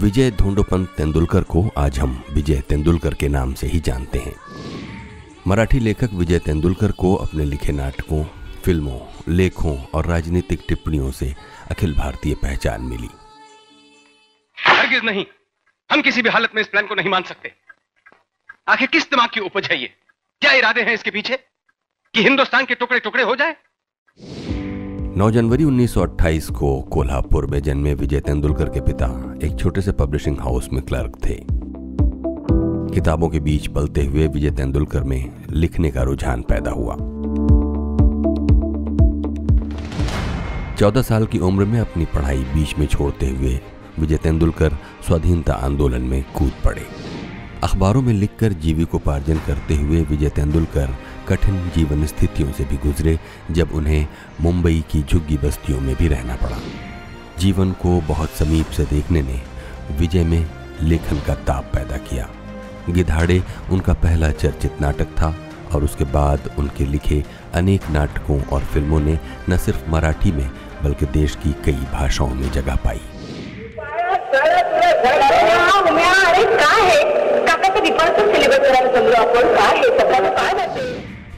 [0.00, 4.34] विजय धोंडोपंत तेंदुलकर को आज हम विजय तेंदुलकर के नाम से ही जानते हैं।
[5.46, 8.24] मराठी लेखक विजय तेंदुलकर को अपने लिखे नाटकों,
[8.64, 11.34] फ़िल्मों, लेखों और राजनीतिक टिप्पणियों से
[11.70, 13.08] अखिल भारतीय पहचान मिली।
[14.58, 15.26] हरगिज नहीं,
[15.92, 17.52] हम किसी भी हालत में इस प्लान को नहीं मान सकते।
[18.68, 19.94] आखिर किस दिमाग की उपज है ये?
[20.40, 21.36] क्या इरादे हैं इसके पीछे?
[22.14, 23.56] कि हिंदुस्तान के टुकड़े टुकड़े हो जाए?
[25.20, 29.06] 9 जनवरी 1928 को कोल्हापुर में जन्मे विजय तेंदुलकर के पिता
[29.42, 31.34] एक छोटे से पब्लिशिंग हाउस में क्लर्क थे।
[32.94, 36.94] किताबों के बीच पलते हुए विजय तेंदुलकर में लिखने का रुझान पैदा हुआ।
[40.76, 43.60] चौदह साल की उम्र में अपनी पढ़ाई बीच में छोड़ते हुए
[43.98, 44.72] विजय तेंदुलकर
[45.06, 46.86] स्वाधीनता आंदोलन में कूद पड़े।
[47.64, 50.88] अखबारों में लिखकर जीविकोपार्जन करते हुए विजय तेंदुलकर
[51.28, 53.18] कठिन जीवन स्थितियों से भी गुजरे,
[53.50, 54.06] जब उन्हें
[54.40, 56.56] मुंबई की झुग्गी बस्तियों में भी रहना पड़ा।
[57.38, 59.40] जीवन को बहुत समीप से देखने ने
[59.98, 60.46] विजय में
[60.82, 62.28] लेखन का ताप पैदा किया।
[62.90, 65.34] गिधाड़े उनका पहला चर्चित नाटक था
[65.74, 67.24] और उसके बाद उनके लिखे
[67.54, 69.18] अनेक नाटकों और फ़िल्मों ने
[69.50, 70.50] न सिर्फ़ मराठी में,
[70.84, 73.00] बल्कि देश की कई भाषाओं में जगह पाई।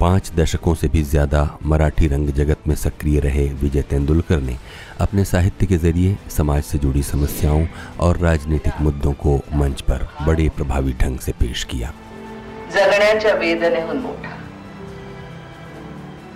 [0.00, 4.56] पाँच दशकों से भी ज़्यादा मराठी रंग जगत में सक्रिय रहे विजय तेंदुलकर ने
[5.00, 7.66] अपने साहित्य के ज़रिए समाज से जुड़ी समस्याओं
[8.00, 11.92] और राजनीतिक मुद्दों को मंच पर बड़े प्रभावी ढंग से पेश किया।
[12.74, 14.34] जगण्याच्या वेदनेहून मोठा।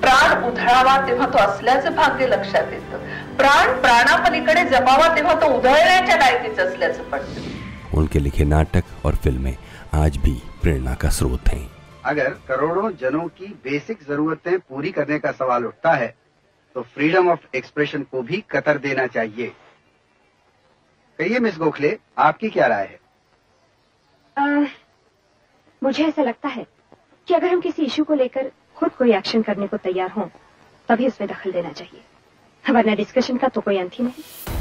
[0.00, 3.04] प्राण उधळावा तेव्हा तो असल्याचं भाग्य लक्षात येतं.
[3.36, 7.50] प्राण प्राणापलीकडे जपावा तेव्हा तो उधळण्याच्या लायकीच असल्याचं पडतं.
[7.98, 9.54] उनके लिखे नाटक और फ़िल्में
[9.94, 11.66] आज भी प्रेरणा का स्रोत हैं।
[12.04, 16.14] अगर करोड़ों जनों की बेसिक जरूरतें पूरी करने का सवाल उठता है
[16.76, 19.52] तो फ्रीडम ऑफ़ एक्सप्रेशन को भी कतर देना चाहिए।
[21.18, 23.00] कहिए मिस गोखले आपकी क्या राय है?
[24.36, 24.66] आ,
[25.82, 26.66] मुझे ऐसा लगता है
[27.28, 30.26] कि अगर हम किसी इशू को लेकर खुद कोई एक्शन करने को तैयार हों
[30.88, 34.51] तभी उसमें दखल देना चाहिए। वरना डिस्कशन का तो कोई अंत ही नहीं।